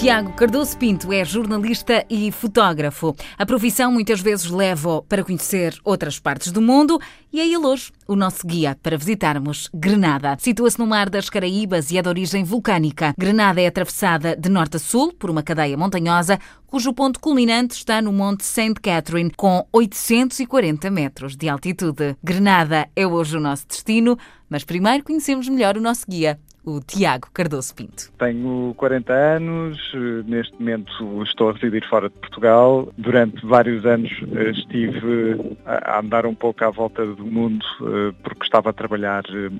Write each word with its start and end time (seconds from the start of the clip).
Tiago 0.00 0.32
Cardoso 0.32 0.78
Pinto 0.78 1.12
é 1.12 1.22
jornalista 1.26 2.06
e 2.08 2.32
fotógrafo. 2.32 3.14
A 3.36 3.44
profissão 3.44 3.92
muitas 3.92 4.22
vezes 4.22 4.46
leva-o 4.46 5.02
para 5.02 5.22
conhecer 5.22 5.78
outras 5.84 6.18
partes 6.18 6.50
do 6.50 6.62
mundo 6.62 6.98
e 7.30 7.38
é 7.38 7.44
ele 7.44 7.58
hoje 7.58 7.92
o 8.08 8.16
nosso 8.16 8.46
guia 8.46 8.74
para 8.82 8.96
visitarmos 8.96 9.68
Grenada. 9.74 10.38
Situa-se 10.40 10.78
no 10.78 10.86
Mar 10.86 11.10
das 11.10 11.28
Caraíbas 11.28 11.90
e 11.90 11.98
é 11.98 12.02
de 12.02 12.08
origem 12.08 12.44
vulcânica. 12.44 13.12
Grenada 13.18 13.60
é 13.60 13.66
atravessada 13.66 14.34
de 14.34 14.48
norte 14.48 14.78
a 14.78 14.80
sul 14.80 15.12
por 15.12 15.28
uma 15.28 15.42
cadeia 15.42 15.76
montanhosa, 15.76 16.38
cujo 16.66 16.94
ponto 16.94 17.20
culminante 17.20 17.74
está 17.74 18.00
no 18.00 18.10
Monte 18.10 18.42
St. 18.42 18.80
Catherine, 18.80 19.30
com 19.36 19.66
840 19.70 20.90
metros 20.90 21.36
de 21.36 21.46
altitude. 21.46 22.16
Grenada 22.24 22.88
é 22.96 23.06
hoje 23.06 23.36
o 23.36 23.40
nosso 23.40 23.68
destino, 23.68 24.16
mas 24.48 24.64
primeiro 24.64 25.04
conhecemos 25.04 25.46
melhor 25.46 25.76
o 25.76 25.80
nosso 25.80 26.06
guia, 26.08 26.40
o 26.64 26.80
Tiago 26.80 27.28
Cardoso 27.32 27.74
Pinto. 27.74 28.12
Tenho 28.18 28.74
40 28.76 29.12
anos, 29.12 29.78
neste 30.26 30.52
momento 30.58 31.22
estou 31.22 31.50
a 31.50 31.52
residir 31.52 31.86
fora 31.88 32.08
de 32.08 32.14
Portugal. 32.16 32.92
Durante 32.98 33.44
vários 33.46 33.84
anos 33.86 34.10
eh, 34.36 34.50
estive 34.50 35.56
a 35.64 36.00
andar 36.00 36.26
um 36.26 36.34
pouco 36.34 36.64
à 36.64 36.70
volta 36.70 37.04
do 37.06 37.24
mundo 37.24 37.64
eh, 37.82 38.14
porque 38.22 38.44
estava 38.44 38.70
a 38.70 38.72
trabalhar 38.72 39.24
eh, 39.30 39.50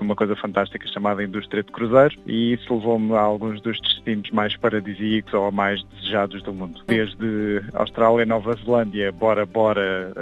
numa 0.00 0.16
coisa 0.16 0.34
fantástica 0.34 0.88
chamada 0.88 1.22
indústria 1.22 1.62
de 1.62 1.70
cruzeiros 1.70 2.16
e 2.26 2.54
isso 2.54 2.74
levou-me 2.74 3.12
a 3.14 3.20
alguns 3.20 3.60
dos 3.60 3.80
destinos 3.80 4.30
mais 4.30 4.56
paradisíacos 4.56 5.32
ou 5.34 5.52
mais 5.52 5.82
desejados 5.84 6.42
do 6.42 6.52
mundo. 6.52 6.82
Desde 6.86 7.62
Austrália, 7.74 8.24
Nova 8.24 8.54
Zelândia, 8.54 9.12
Bora 9.12 9.44
Bora, 9.44 10.12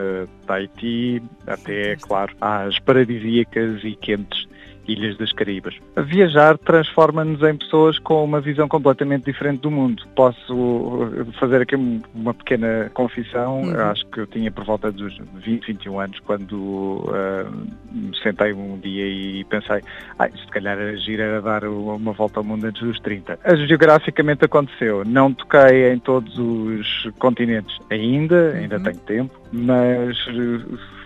Tahiti, 0.47 1.23
até, 1.47 1.95
claro, 1.97 2.35
às 2.41 2.79
paradisíacas 2.81 3.85
e 3.85 3.95
quentes 3.95 4.49
Ilhas 4.89 5.17
das 5.19 5.33
Caraíbas. 5.33 5.75
Viajar 5.97 6.57
transforma-nos 6.59 7.43
em 7.43 7.57
pessoas 7.57 7.99
com 7.99 8.25
uma 8.25 8.41
visão 8.41 8.67
completamente 8.67 9.27
diferente 9.27 9.61
do 9.61 9.71
mundo. 9.71 10.03
Posso 10.17 11.11
fazer 11.39 11.63
aqui 11.63 11.77
uma 12.15 12.35
pequena 12.35 12.91
confissão. 12.95 13.63
Uhum. 13.63 13.81
Acho 13.81 14.07
que 14.07 14.21
eu 14.21 14.27
tinha 14.27 14.51
por 14.51 14.65
volta 14.65 14.91
dos 14.91 15.17
20, 15.35 15.67
21 15.67 16.01
anos 16.01 16.19
quando 16.21 16.55
uh, 16.55 17.69
me 17.93 18.17
sentei 18.23 18.53
um 18.53 18.79
dia 18.79 19.07
e 19.07 19.45
pensei, 19.45 19.83
ah, 20.19 20.29
se 20.29 20.47
calhar 20.49 20.79
a 20.79 20.97
gira 20.97 21.25
era 21.25 21.43
dar 21.43 21.65
uma 21.65 22.13
volta 22.13 22.41
ao 22.41 22.45
mundo 22.45 22.65
antes 22.65 22.83
dos 22.83 22.99
30. 23.01 23.39
Geograficamente 23.67 24.45
aconteceu. 24.45 25.05
Não 25.05 25.33
toquei 25.33 25.93
em 25.93 25.99
todos 25.99 26.39
os 26.39 27.09
continentes 27.19 27.79
ainda, 27.91 28.53
ainda 28.53 28.77
uhum. 28.77 28.83
tenho 28.83 28.99
tempo, 29.01 29.41
mas 29.53 30.17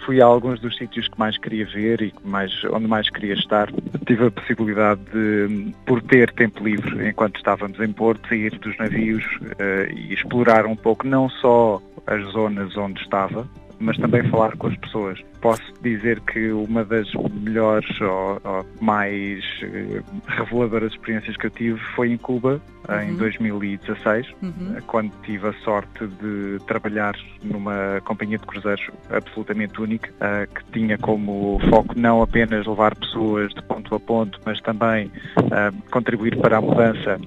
fui 0.04 0.20
a 0.20 0.24
alguns 0.24 0.60
dos 0.60 0.76
sítios 0.76 1.08
que 1.08 1.18
mais 1.18 1.36
queria 1.38 1.66
ver 1.66 2.00
e 2.02 2.14
mais, 2.24 2.52
onde 2.64 2.86
mais 2.86 3.08
queria 3.10 3.34
estar. 3.34 3.68
Tive 4.06 4.26
a 4.26 4.30
possibilidade 4.30 5.00
de, 5.12 5.72
por 5.86 6.02
ter 6.02 6.32
tempo 6.32 6.62
livre 6.64 7.08
enquanto 7.08 7.36
estávamos 7.36 7.78
em 7.80 7.92
Porto, 7.92 8.28
sair 8.28 8.58
dos 8.58 8.76
navios 8.78 9.24
uh, 9.24 9.92
e 9.94 10.12
explorar 10.12 10.66
um 10.66 10.76
pouco 10.76 11.06
não 11.06 11.28
só 11.28 11.80
as 12.06 12.22
zonas 12.32 12.76
onde 12.76 13.00
estava, 13.00 13.48
mas 13.82 13.96
também 13.98 14.22
falar 14.30 14.56
com 14.56 14.68
as 14.68 14.76
pessoas. 14.76 15.20
Posso 15.40 15.62
dizer 15.82 16.20
que 16.20 16.52
uma 16.52 16.84
das 16.84 17.12
melhores 17.32 18.00
ou, 18.00 18.40
ou 18.44 18.66
mais 18.80 19.44
uh, 19.62 20.04
reveladoras 20.28 20.92
experiências 20.92 21.36
que 21.36 21.46
eu 21.46 21.50
tive 21.50 21.80
foi 21.96 22.12
em 22.12 22.16
Cuba, 22.16 22.60
uhum. 22.88 23.02
em 23.02 23.16
2016, 23.16 24.28
uhum. 24.40 24.76
quando 24.86 25.12
tive 25.22 25.48
a 25.48 25.52
sorte 25.64 26.06
de 26.06 26.58
trabalhar 26.66 27.14
numa 27.42 28.00
companhia 28.04 28.38
de 28.38 28.46
cruzeiros 28.46 28.88
absolutamente 29.10 29.80
única, 29.80 30.10
uh, 30.10 30.54
que 30.54 30.64
tinha 30.72 30.96
como 30.98 31.60
foco 31.68 31.98
não 31.98 32.22
apenas 32.22 32.66
levar 32.66 32.94
pessoas 32.96 33.52
de 33.52 33.62
ponto 33.62 33.94
a 33.94 34.00
ponto, 34.00 34.38
mas 34.46 34.60
também 34.60 35.06
uh, 35.06 35.90
contribuir 35.90 36.36
para 36.36 36.58
a 36.58 36.60
mudança 36.60 37.20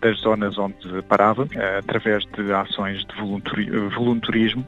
das 0.00 0.18
zonas 0.18 0.58
onde 0.58 1.00
parava, 1.08 1.46
através 1.78 2.24
de 2.36 2.52
ações 2.52 3.04
de 3.04 3.14
voluntarismo, 3.94 4.64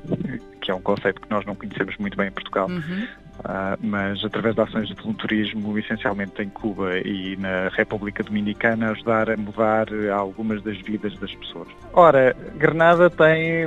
que 0.67 0.73
é 0.73 0.75
um 0.75 0.83
conceito 0.83 1.21
que 1.21 1.31
nós 1.31 1.47
não 1.47 1.55
conhecemos 1.55 1.97
muito 1.97 2.17
bem 2.17 2.27
em 2.27 2.33
Portugal. 2.33 2.69
Uhum. 2.69 3.07
Uh, 3.39 3.79
mas 3.81 4.25
através 4.25 4.55
de 4.55 4.63
ações 4.63 4.89
de 4.89 4.95
voluntarismo, 4.95 5.79
essencialmente 5.79 6.43
em 6.43 6.49
Cuba 6.49 6.99
e 6.99 7.37
na 7.37 7.69
República 7.69 8.25
Dominicana, 8.25 8.91
ajudar 8.91 9.31
a 9.31 9.37
mudar 9.37 9.87
algumas 10.13 10.61
das 10.63 10.77
vidas 10.79 11.17
das 11.19 11.33
pessoas. 11.35 11.69
Ora, 11.93 12.35
Granada 12.57 13.09
tem 13.09 13.67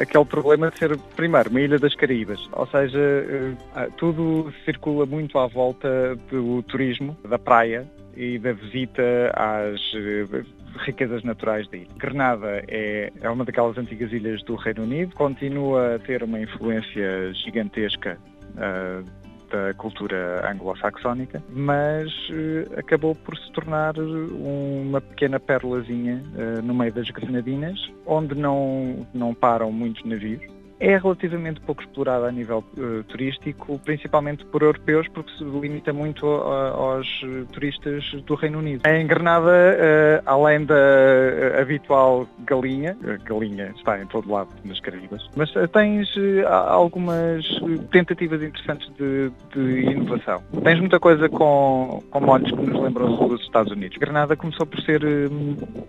aquele 0.00 0.24
problema 0.24 0.70
de 0.70 0.78
ser, 0.78 0.96
primeiro, 1.16 1.50
uma 1.50 1.60
ilha 1.60 1.78
das 1.78 1.94
Caraíbas, 1.94 2.40
ou 2.52 2.66
seja, 2.68 2.98
uh, 2.98 3.92
tudo 3.98 4.50
circula 4.64 5.04
muito 5.04 5.38
à 5.38 5.46
volta 5.46 6.16
do 6.30 6.62
turismo, 6.62 7.18
da 7.28 7.38
praia, 7.38 7.86
e 8.16 8.38
da 8.38 8.52
visita 8.52 9.02
às 9.34 9.80
uh, 9.94 10.46
riquezas 10.78 11.22
naturais 11.22 11.68
da 11.68 11.76
ilha. 11.76 11.88
Grenada 11.96 12.62
é, 12.68 13.12
é 13.20 13.30
uma 13.30 13.44
daquelas 13.44 13.76
antigas 13.78 14.12
ilhas 14.12 14.42
do 14.44 14.56
Reino 14.56 14.82
Unido, 14.82 15.14
continua 15.14 15.96
a 15.96 15.98
ter 15.98 16.22
uma 16.22 16.40
influência 16.40 17.32
gigantesca 17.34 18.18
uh, 18.54 19.04
da 19.50 19.74
cultura 19.74 20.48
anglo-saxónica, 20.50 21.42
mas 21.50 22.08
uh, 22.30 22.78
acabou 22.78 23.14
por 23.14 23.36
se 23.36 23.50
tornar 23.52 23.94
uma 23.98 25.00
pequena 25.00 25.40
perlazinha 25.40 26.22
uh, 26.34 26.62
no 26.62 26.74
meio 26.74 26.92
das 26.92 27.10
Grenadinas, 27.10 27.78
onde 28.06 28.34
não, 28.34 29.06
não 29.12 29.34
param 29.34 29.72
muitos 29.72 30.04
navios 30.04 30.40
é 30.80 30.96
relativamente 30.96 31.60
pouco 31.60 31.82
explorada 31.82 32.26
a 32.26 32.32
nível 32.32 32.64
uh, 32.78 33.04
turístico, 33.04 33.78
principalmente 33.84 34.44
por 34.46 34.62
europeus, 34.62 35.06
porque 35.08 35.30
se 35.36 35.44
limita 35.44 35.92
muito 35.92 36.26
a, 36.26 36.70
aos 36.70 37.20
turistas 37.52 38.02
do 38.26 38.34
Reino 38.34 38.58
Unido. 38.58 38.86
Em 38.86 39.06
Granada, 39.06 39.50
uh, 39.50 40.22
além 40.24 40.64
da 40.64 40.74
uh, 40.74 41.60
habitual 41.60 42.26
galinha, 42.46 42.96
galinha 43.24 43.74
está 43.76 44.00
em 44.00 44.06
todo 44.06 44.32
lado 44.32 44.48
nas 44.64 44.80
Caraíbas, 44.80 45.28
mas 45.36 45.52
tens 45.72 46.08
algumas 46.46 47.44
tentativas 47.90 48.42
interessantes 48.42 48.90
de, 48.96 49.30
de, 49.54 49.90
inovação. 49.90 50.42
Tens 50.62 50.80
muita 50.80 50.98
coisa 50.98 51.28
com, 51.28 52.02
com 52.10 52.20
molhos 52.20 52.50
que 52.50 52.56
nos 52.56 52.80
lembram 52.82 53.14
dos 53.28 53.42
Estados 53.42 53.72
Unidos. 53.72 53.98
Granada 53.98 54.34
começou 54.34 54.66
por 54.66 54.80
ser 54.80 55.02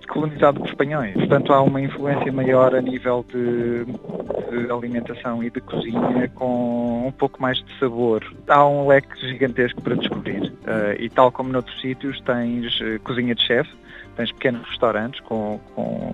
colonizado 0.10 0.60
por 0.60 0.68
espanhóis, 0.68 1.14
portanto 1.14 1.54
há 1.54 1.62
uma 1.62 1.80
influência 1.80 2.32
maior 2.32 2.76
a 2.76 2.82
nível 2.82 3.26
de, 3.32 3.86
de 3.86 4.72
alimentação 4.82 5.44
e 5.44 5.50
de 5.50 5.62
cozinha 5.62 6.28
com 6.36 7.08
um 7.08 7.12
pouco 7.12 7.42
mais 7.42 7.58
de 7.58 7.80
sabor. 7.80 8.24
Há 8.48 8.66
um 8.68 8.88
leque 8.88 9.20
gigantesco 9.28 9.82
para 9.82 9.96
descobrir 9.96 10.42
uh, 10.44 11.00
e 11.00 11.10
tal 11.10 11.32
como 11.32 11.52
noutros 11.52 11.80
sítios 11.82 12.20
tens 12.22 12.80
uh, 12.82 13.00
cozinha 13.04 13.36
de 13.36 13.42
chefe, 13.46 13.72
tens 14.16 14.32
pequenos 14.32 14.68
restaurantes 14.68 15.20
com, 15.22 15.60
com, 15.74 16.12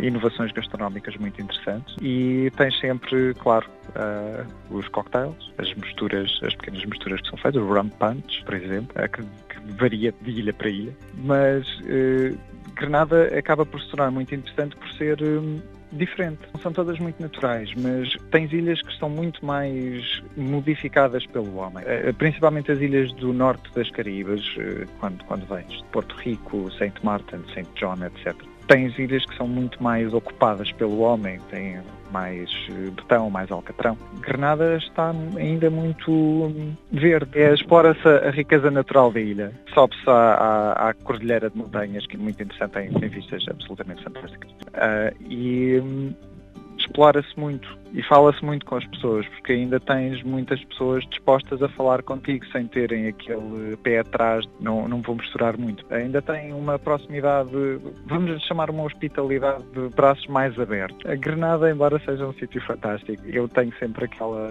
inovações 0.00 0.52
gastronómicas 0.52 1.16
muito 1.16 1.40
interessantes 1.40 1.94
e 2.00 2.50
tens 2.56 2.78
sempre, 2.80 3.34
claro, 3.34 3.66
uh, 3.90 4.74
os 4.74 4.88
cocktails, 4.88 5.52
as 5.58 5.72
misturas, 5.74 6.30
as 6.42 6.54
pequenas 6.54 6.84
misturas 6.84 7.20
que 7.20 7.28
são 7.28 7.38
feitas, 7.38 7.62
o 7.62 7.66
rum 7.66 7.88
punch, 7.88 8.44
por 8.44 8.54
exemplo, 8.54 8.94
que, 9.08 9.22
que, 9.22 9.72
varia 9.78 10.14
de 10.22 10.30
ilha 10.30 10.52
para 10.52 10.68
ilha, 10.68 10.96
mas 11.24 11.66
Grenada 12.74 13.36
acaba 13.36 13.66
por 13.66 13.80
se 13.80 13.88
tornar 13.90 14.10
muito 14.10 14.34
interessante 14.34 14.76
por 14.76 14.88
ser 14.92 15.20
um, 15.22 15.60
diferente. 15.92 16.40
Não 16.52 16.60
são 16.60 16.72
todas 16.72 16.98
muito 16.98 17.20
naturais, 17.20 17.70
mas 17.76 18.14
tens 18.30 18.52
ilhas 18.52 18.80
que 18.82 18.90
estão 18.90 19.08
muito 19.08 19.44
mais 19.44 20.22
modificadas 20.36 21.26
pelo 21.26 21.56
homem. 21.56 21.84
Eh, 21.86 22.12
principalmente 22.12 22.70
as 22.70 22.80
ilhas 22.80 23.12
do 23.14 23.32
norte 23.32 23.70
das 23.74 23.90
Caraíbas, 23.90 24.42
eh, 24.58 24.86
quando, 25.00 25.24
quando 25.24 25.46
vens 25.46 25.68
de 25.68 25.84
Porto 25.84 26.14
Rico, 26.16 26.70
Saint 26.72 26.94
Martin, 27.02 27.42
Saint 27.54 27.68
John, 27.74 27.96
etc. 28.04 28.34
Tens 28.68 28.98
ilhas 28.98 29.24
que 29.24 29.36
são 29.36 29.48
muito 29.48 29.82
mais 29.82 30.12
ocupadas 30.12 30.70
pelo 30.72 31.00
homem, 31.00 31.40
têm 31.50 31.80
mais 32.12 32.50
eh, 32.70 32.90
betão, 32.90 33.30
mais 33.30 33.50
alcatrão. 33.50 33.96
Granada 34.20 34.76
está 34.76 35.12
ainda 35.36 35.70
muito 35.70 36.10
hum, 36.10 36.74
verde. 36.92 37.30
É, 37.34 37.52
Explora-se 37.54 38.06
a 38.06 38.30
riqueza 38.30 38.70
natural 38.70 39.10
da 39.10 39.20
ilha. 39.20 39.52
Sobe-se 39.74 40.08
à, 40.08 40.12
à, 40.12 40.90
à, 40.90 40.94
cordilheira 40.94 41.50
de 41.50 41.56
montanhas, 41.56 42.06
que 42.06 42.16
é 42.16 42.18
muito 42.18 42.42
interessante, 42.42 42.72
tem, 42.72 42.92
tem 42.92 43.08
vistas 43.08 43.44
absolutamente 43.48 44.04
fantásticas. 44.04 44.50
Uh, 44.50 45.24
e 45.28 45.80
um, 45.80 46.14
explora-se 46.88 47.38
muito 47.38 47.78
e 47.92 48.02
fala-se 48.02 48.44
muito 48.44 48.66
com 48.66 48.76
as 48.76 48.84
pessoas, 48.86 49.26
porque 49.28 49.52
ainda 49.52 49.80
tens 49.80 50.22
muitas 50.22 50.62
pessoas 50.64 51.04
dispostas 51.06 51.62
a 51.62 51.68
falar 51.70 52.02
contigo 52.02 52.44
sem 52.52 52.66
terem 52.66 53.08
aquele 53.08 53.76
pé 53.78 54.00
atrás, 54.00 54.44
não, 54.60 54.86
não 54.88 55.00
vou 55.00 55.16
misturar 55.16 55.56
muito. 55.56 55.84
Ainda 55.92 56.20
tem 56.20 56.52
uma 56.52 56.78
proximidade, 56.78 57.50
vamos 58.06 58.42
chamar 58.42 58.70
uma 58.70 58.82
hospitalidade 58.82 59.62
de 59.72 59.88
braços 59.94 60.26
mais 60.26 60.58
abertos. 60.58 60.98
A 61.10 61.14
Grenada, 61.14 61.70
embora 61.70 61.98
seja 62.04 62.26
um 62.26 62.32
sítio 62.34 62.60
fantástico, 62.66 63.22
eu 63.26 63.48
tenho 63.48 63.72
sempre 63.78 64.04
aquela 64.04 64.48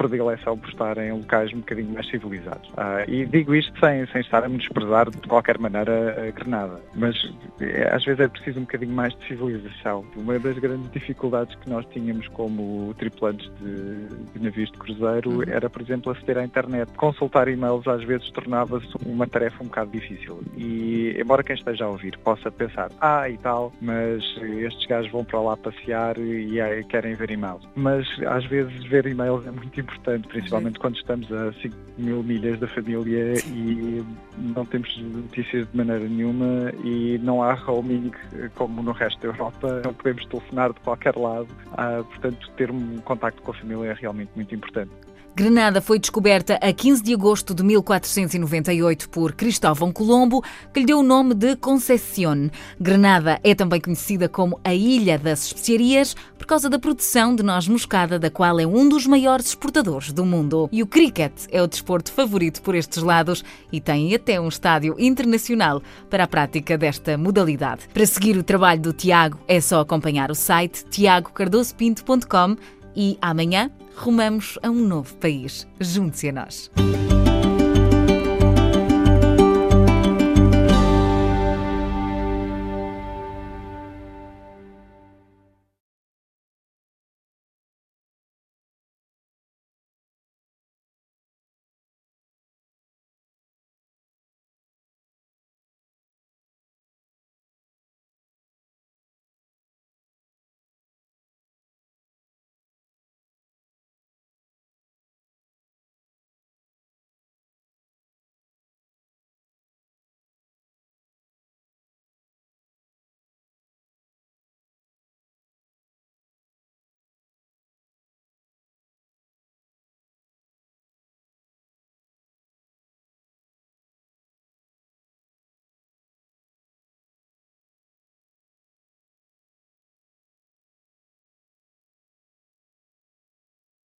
predileção 0.00 0.56
por 0.56 0.70
estar 0.70 0.96
em 0.96 1.12
locais 1.12 1.52
um 1.52 1.58
bocadinho 1.58 1.92
mais 1.92 2.08
civilizados. 2.08 2.66
Uh, 2.70 3.04
e 3.06 3.26
digo 3.26 3.54
isto 3.54 3.78
sem, 3.78 4.06
sem 4.06 4.22
estar 4.22 4.42
a 4.42 4.48
me 4.48 4.56
desprezar 4.56 5.10
de 5.10 5.28
qualquer 5.28 5.58
maneira 5.58 6.26
a 6.26 6.30
Granada, 6.30 6.80
mas 6.94 7.14
é, 7.60 7.94
às 7.94 8.02
vezes 8.02 8.20
é 8.20 8.28
preciso 8.28 8.60
um 8.60 8.62
bocadinho 8.62 8.94
mais 8.94 9.14
de 9.18 9.26
civilização. 9.26 10.04
Uma 10.16 10.38
das 10.38 10.58
grandes 10.58 10.90
dificuldades 10.90 11.54
que 11.56 11.68
nós 11.68 11.84
tínhamos 11.92 12.26
como 12.28 12.94
tripulantes 12.94 13.50
de, 13.60 14.08
de 14.32 14.42
navios 14.42 14.70
de 14.72 14.78
cruzeiro 14.78 15.30
uhum. 15.30 15.42
era, 15.46 15.68
por 15.68 15.82
exemplo, 15.82 16.12
aceder 16.12 16.38
à 16.38 16.44
internet. 16.44 16.90
Consultar 16.96 17.48
e-mails 17.48 17.86
às 17.86 18.02
vezes 18.04 18.30
tornava-se 18.30 18.88
uma 19.04 19.26
tarefa 19.26 19.62
um 19.62 19.66
bocado 19.66 19.90
difícil. 19.90 20.40
E 20.56 21.14
embora 21.20 21.42
quem 21.42 21.56
esteja 21.56 21.84
a 21.84 21.88
ouvir 21.88 22.16
possa 22.18 22.50
pensar, 22.50 22.90
ah 23.02 23.28
e 23.28 23.36
tal, 23.36 23.70
mas 23.82 24.24
estes 24.60 24.86
gajos 24.86 25.12
vão 25.12 25.24
para 25.24 25.40
lá 25.40 25.56
passear 25.58 26.16
e 26.18 26.58
querem 26.84 27.14
ver 27.14 27.30
e-mails. 27.30 27.68
Mas 27.76 28.06
às 28.26 28.46
vezes 28.46 28.82
ver 28.84 29.06
e-mails 29.06 29.46
é 29.46 29.50
muito 29.50 29.78
importante, 29.78 29.89
principalmente 30.28 30.78
quando 30.78 30.96
estamos 30.96 31.30
a 31.32 31.52
5 31.52 31.76
mil 31.98 32.22
milhas 32.22 32.58
da 32.58 32.68
família 32.68 33.34
e 33.46 34.04
não 34.38 34.64
temos 34.64 34.96
notícias 34.98 35.68
de 35.70 35.76
maneira 35.76 36.08
nenhuma 36.08 36.72
e 36.84 37.18
não 37.18 37.42
há 37.42 37.54
roaming 37.54 38.10
como 38.54 38.82
no 38.82 38.92
resto 38.92 39.20
da 39.20 39.28
Europa, 39.28 39.82
não 39.84 39.94
podemos 39.94 40.24
telefonar 40.26 40.72
de 40.72 40.80
qualquer 40.80 41.16
lado, 41.16 41.48
ah, 41.72 42.02
portanto 42.08 42.50
ter 42.56 42.70
um 42.70 42.98
contacto 42.98 43.42
com 43.42 43.50
a 43.50 43.54
família 43.54 43.90
é 43.90 43.94
realmente 43.94 44.30
muito 44.34 44.54
importante. 44.54 44.90
Granada 45.34 45.80
foi 45.80 45.98
descoberta 45.98 46.58
a 46.60 46.72
15 46.72 47.02
de 47.02 47.14
agosto 47.14 47.54
de 47.54 47.62
1498 47.62 49.08
por 49.08 49.32
Cristóvão 49.32 49.92
Colombo, 49.92 50.42
que 50.72 50.80
lhe 50.80 50.86
deu 50.86 50.98
o 50.98 51.02
nome 51.02 51.34
de 51.34 51.56
Conceição. 51.56 52.50
Granada 52.78 53.40
é 53.42 53.54
também 53.54 53.80
conhecida 53.80 54.28
como 54.28 54.60
a 54.64 54.74
Ilha 54.74 55.18
das 55.18 55.46
Especiarias 55.46 56.14
por 56.36 56.46
causa 56.46 56.68
da 56.68 56.78
produção 56.78 57.34
de 57.34 57.42
noz 57.42 57.68
moscada, 57.68 58.18
da 58.18 58.30
qual 58.30 58.58
é 58.58 58.66
um 58.66 58.88
dos 58.88 59.06
maiores 59.06 59.46
exportadores 59.46 60.12
do 60.12 60.24
mundo. 60.24 60.68
E 60.72 60.82
o 60.82 60.86
cricket 60.86 61.32
é 61.50 61.62
o 61.62 61.66
desporto 61.66 62.12
favorito 62.12 62.60
por 62.60 62.74
estes 62.74 63.02
lados 63.02 63.44
e 63.72 63.80
tem 63.80 64.14
até 64.14 64.40
um 64.40 64.48
estádio 64.48 64.96
internacional 64.98 65.82
para 66.10 66.24
a 66.24 66.28
prática 66.28 66.76
desta 66.76 67.16
modalidade. 67.16 67.88
Para 67.94 68.06
seguir 68.06 68.36
o 68.36 68.42
trabalho 68.42 68.80
do 68.80 68.92
Tiago, 68.92 69.38
é 69.46 69.60
só 69.60 69.80
acompanhar 69.80 70.30
o 70.30 70.34
site 70.34 70.84
tiagocardosopinto.com 70.86 72.56
e 72.94 73.18
amanhã 73.20 73.70
rumamos 73.96 74.58
a 74.62 74.70
um 74.70 74.86
novo 74.86 75.14
país. 75.16 75.66
Junte-se 75.80 76.28
a 76.28 76.32
nós. 76.32 76.70